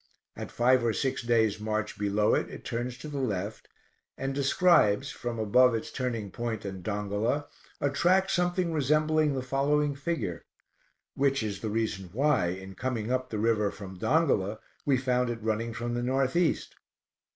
At 0.35 0.51
five 0.51 0.83
or 0.83 0.93
six 0.93 1.21
days 1.21 1.59
march 1.59 1.95
below 1.99 2.33
it, 2.33 2.49
it 2.49 2.65
turns 2.65 2.97
to 2.97 3.07
the 3.07 3.19
left, 3.19 3.67
and 4.17 4.33
describes, 4.33 5.11
from 5.11 5.37
above 5.37 5.75
its 5.75 5.91
turning 5.91 6.31
point 6.31 6.65
and 6.65 6.81
Dongola, 6.83 7.45
a 7.79 7.91
track 7.91 8.27
something 8.31 8.73
resembling 8.73 9.35
the 9.35 9.43
following 9.43 9.93
figure 9.93 10.43
which 11.13 11.43
is 11.43 11.59
the 11.61 11.69
reason 11.69 12.09
why, 12.13 12.47
in 12.47 12.73
coming 12.73 13.11
up 13.11 13.29
the 13.29 13.37
river 13.37 13.69
from 13.69 13.99
Dongola, 13.99 14.57
we 14.87 14.97
found 14.97 15.29
it 15.29 15.43
running 15.43 15.71
from 15.71 15.93
the 15.93 16.01
north 16.01 16.35
east. 16.35 16.75